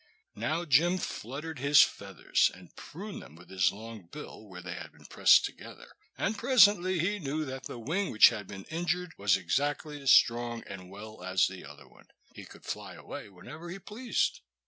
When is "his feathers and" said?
1.59-2.75